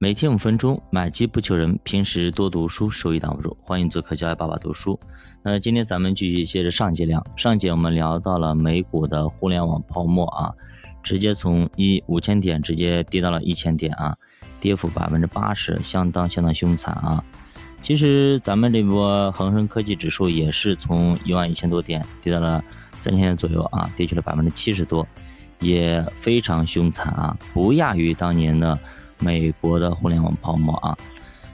[0.00, 1.76] 每天五分钟，买机不求人。
[1.82, 3.56] 平时多读书，收益挡不住。
[3.60, 4.96] 欢迎做客教育爸爸读书。
[5.42, 7.20] 那今天咱们继续接着上节聊。
[7.34, 10.54] 上节我们聊到了美股的互联网泡沫啊，
[11.02, 14.16] 直接从一五千点直接跌到了一千点啊，
[14.60, 17.24] 跌幅百分之八十，相当相当凶残啊。
[17.82, 22.62] 其实咱们这波恒生科技指数也是从一万一千多点跌到了
[23.00, 25.04] 三千点左右啊，跌去了百分之七十多，
[25.58, 28.78] 也非常凶残啊，不亚于当年的。
[29.18, 30.96] 美国的互联网泡沫啊，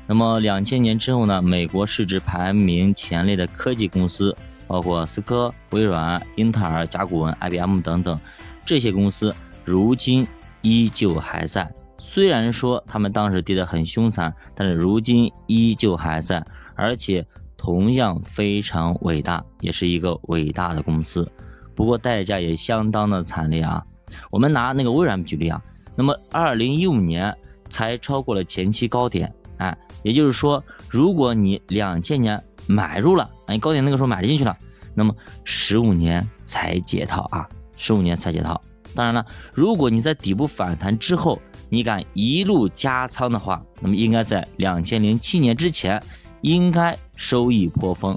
[0.06, 1.40] 那么两千年之后呢？
[1.40, 8.20] 美国市值排名前列的科技公司，包括思科、微软、英特尔、甲骨文、IBM 等等，
[8.66, 10.26] 这些公司如今
[10.60, 11.72] 依旧还在。
[11.98, 17.26] 虽然说他们当时跌得很凶残，但是如今依旧还在，而且
[17.56, 21.26] 同样非常伟大，也是一个伟大的公司。
[21.74, 23.82] 不过代价也相当的惨烈啊！
[24.30, 25.62] 我们拿那个微软举例啊，
[25.96, 27.34] 那么二零一五年。
[27.74, 34.56] 才超过了前期高点，哎，也就是说，如果你两千年买入了，哎，高点那个时候买进去了，
[34.94, 35.12] 那么
[35.42, 38.60] 十五年才解套啊，十五年才解套。
[38.94, 46.00] 当然了，如果你在底部反弹之后，你敢一路加仓的话，那么应该在两千零七年之前
[46.42, 48.16] 应该收益颇丰，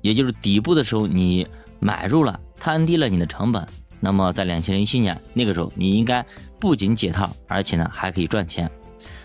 [0.00, 1.46] 也就是底部的时候你
[1.78, 3.68] 买入了，摊低了你的成本。
[4.04, 6.22] 那么在两千零七年那个时候，你应该
[6.60, 8.70] 不仅解套，而且呢还可以赚钱。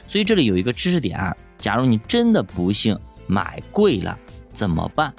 [0.08, 4.18] 所以这里有一个知识点啊，假如你真的不幸买贵了
[4.54, 5.14] 怎么办？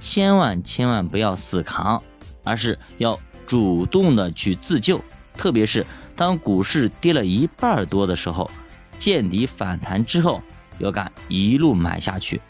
[0.00, 2.02] 千万千万不要死扛，
[2.42, 5.00] 而是要主动的去自救。
[5.36, 8.50] 特别是当股市跌了一半多的时候，
[8.98, 10.42] 见底反弹之后，
[10.78, 12.40] 要敢一路买下去。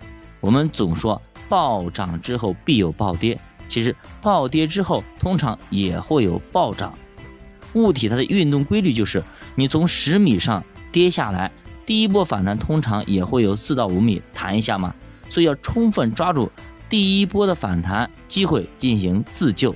[0.40, 3.38] 我们总说暴涨之后必有暴跌。
[3.74, 6.96] 其实暴跌之后，通常也会有暴涨。
[7.72, 9.20] 物体它的运动规律就是，
[9.56, 11.50] 你从十米上跌下来，
[11.84, 14.94] 第一波反弹通常也会有四到五米弹一下嘛。
[15.28, 16.52] 所以要充分抓住
[16.88, 19.74] 第一波的反弹机会进行自救。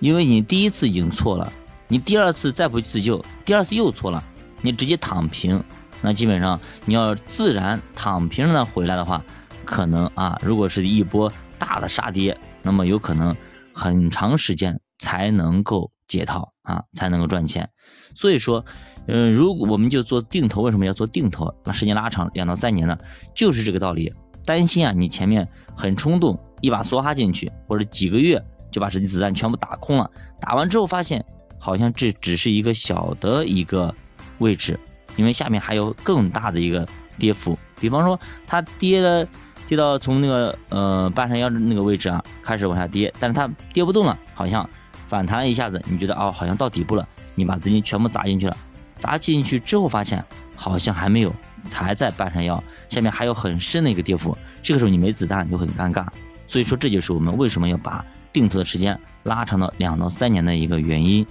[0.00, 1.52] 因为你第一次已经错了，
[1.86, 4.20] 你第二次再不自救，第二次又错了，
[4.60, 5.62] 你直接躺平，
[6.02, 9.22] 那基本上你要自然躺平了回来的话，
[9.64, 11.32] 可能啊，如果是一波。
[11.56, 13.34] 大的杀跌，那么有可能
[13.72, 17.70] 很长时间才能够解套啊，才能够赚钱。
[18.12, 18.62] 所以说，
[19.06, 21.54] 嗯，如果我们就做定投，为什么要做定投？
[21.64, 22.98] 那时间拉长两到三年呢？
[23.34, 24.12] 就是这个道理。
[24.44, 30.10] 担心啊，你前面很冲动，一把梭哈进去，或者几个月就把这些子弹全部打空了。
[30.40, 31.24] 打完之后发现，
[31.58, 33.94] 好像这只是一个小的一个
[34.38, 34.78] 位置，
[35.16, 36.86] 因为下面还有更大的一个
[37.16, 37.56] 跌幅。
[37.80, 39.26] 比方说，它跌了。
[39.66, 44.68] 跌到从那个呃半山腰的那个位置啊，开始往下跌，但是它跌不动了，好像
[45.08, 48.56] 反弹了一下子，你觉得哦，好像到底部了，你把资金全部砸进去了，
[48.96, 51.34] 砸进去之后发现好像还没有，
[51.68, 56.06] 才在半山腰下面还有很深的一个跌幅，这个时候你没子弹就很尴尬，
[56.46, 61.26] 所以说这就是我们为什么要把定投的时间拉长到两到三年的一个原因。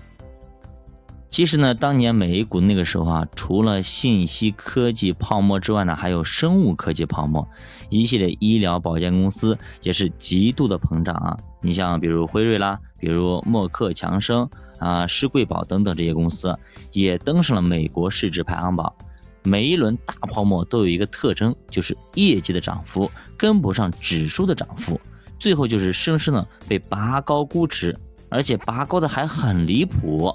[1.34, 7.50] 其实呢，当年美股那个时候啊，除了信息科技泡沫之外呢，还有生物科技泡沫，
[7.90, 11.36] 一系列医疗保健公司也是极度的膨胀啊。
[11.60, 16.56] 你像比如辉瑞啦，比如默克强生啊、施贵宝等等这些公司，
[16.92, 18.94] 也登上了美国市值排行榜。
[19.42, 25.02] 每一轮大泡沫都有一个特征，就是业绩的涨幅跟不上指数的涨幅，
[25.40, 27.98] 最后就是生生的被拔高估值，
[28.30, 30.32] 而且拔高的还很离谱。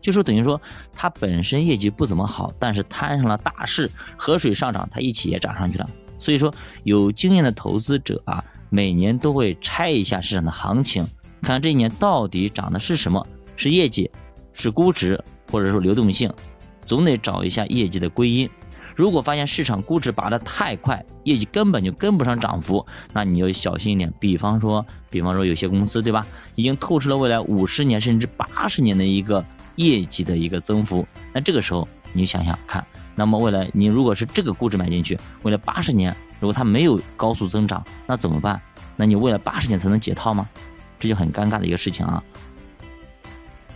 [0.00, 0.60] 就说等于说，
[0.92, 5.88] 它本身业绩不怎么好，但是摊上了大势，河水上涨，它一起也涨上去了。
[6.18, 6.52] 所以说，
[6.84, 11.02] 有经验的投资者啊，每年都会拆一下市场的行情，
[11.42, 14.10] 看看这一年到底涨的是什么，是业绩，
[14.52, 16.32] 是估值，或者说流动性，
[16.84, 18.48] 总得找一下业绩的归因。
[18.96, 24.12] 如果发现市场估值拔得太快，业绩根本就跟不上涨幅，那你就小心一点。
[24.20, 29.44] 比方说，比方说有些公司，对吧，已经透支了未来五十年甚至八十年的一个。
[29.80, 38.60] 业绩的一个增幅，那这个时候你想想看，那么未来你如果是这个估值买进去，未来八十年如果它没有高速增长，那怎么办？
[38.96, 40.46] 那你未来八十年才能解套吗？
[40.98, 42.22] 这就很尴尬的一个事情啊。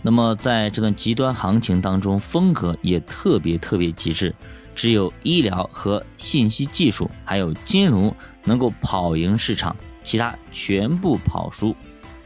[0.03, 4.35] 那么在这段极端行情当中，风格也特别特别极致，
[4.75, 11.75] 只有医疗和信息技术还有金融能够跑赢市场，其他全部跑输。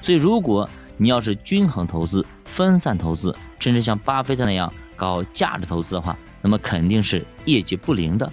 [0.01, 0.69] 所以如果
[0.99, 8.31] 你要是均衡投资、分散投资，甚至像巴菲特那样搞价值投资的话，那么肯定是业绩不灵的。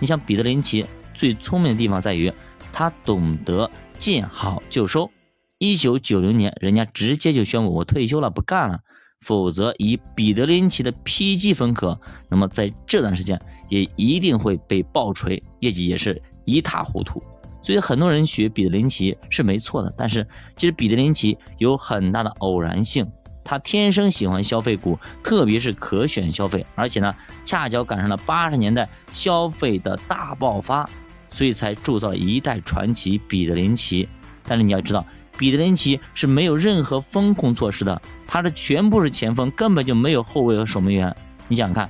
[0.00, 0.84] 你像彼得林奇
[1.14, 2.30] 最聪明的地方在于，
[2.72, 5.10] 他懂得见好就收。
[5.58, 8.80] 一九九零年，人家直接就宣布我退休了，不干了。
[9.20, 17.20] 否则以彼得林奇的 PG 风格，那么在这段时间也一定会被爆锤，业绩也是一塌糊涂。
[17.62, 20.26] 所以很多人学彼得林奇是没错的，但是
[20.56, 23.10] 其实彼得林奇有很大的偶然性，
[23.44, 27.14] 他天生喜欢消费股，特别是可选消费，而且呢
[27.44, 30.88] 恰巧赶上了八十年代消费的大爆发，
[31.30, 34.08] 所以才铸造一代传奇彼得林奇。
[34.44, 35.04] 但是你要知道。
[35.36, 41.14] 彼得林奇是没有任何风控措施的，他的全部是前锋，根本就没有后卫和守门员。
[41.46, 41.88] 你想想看，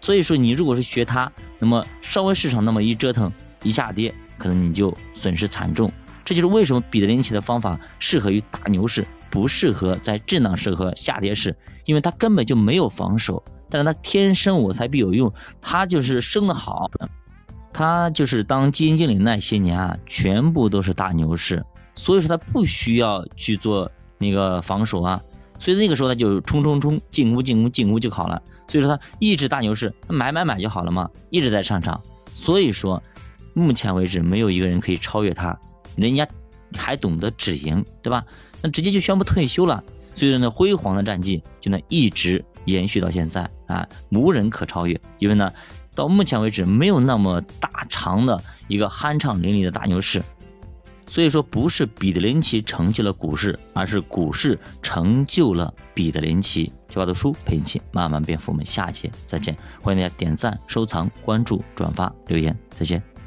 [0.00, 1.30] 所以说你如果是学他，
[1.60, 3.30] 那么稍微市场那么一折腾
[3.62, 5.90] 一下跌，可能你就损失惨重。
[6.24, 16.88] 这就是为什么彼得林奇的方法适合于大牛市，不适合在震荡市和下跌市，因为他根本就没有防守，但是他天生我材必有用，他就是生的好，
[17.72, 21.64] 他就是当基金经理那些年啊，全部都是大牛市。
[21.96, 25.20] 所以说他不需要去做那个防守啊，
[25.58, 28.40] 所以那个时候他就冲冲冲进攻进攻进攻就好了。
[28.68, 32.00] 所以说他一直大牛市，买买买就好了嘛，一直在上涨。
[32.32, 33.02] 所以说，
[33.54, 35.58] 目前为止没有一个人可以超越他，
[35.96, 36.26] 人家
[36.76, 38.24] 还懂得止盈，对吧？
[38.62, 39.82] 那直接就宣布退休了。
[40.14, 45.00] 所以说呢，辉煌的战绩就能一直延续到现在啊，无人可超越。
[45.18, 45.52] 因为呢，
[45.94, 50.22] 到目前为止没有那么大长的一个酣畅淋漓的大牛市。
[51.08, 56.72] 所以说，不是彼得林奇成就了股市，而是股市成就了彼得林奇。
[56.88, 59.56] 学霸读书陪你一起慢慢变富，我们下节再见！
[59.82, 63.19] 欢迎大家点赞、收藏、关注、转发、留言，再见。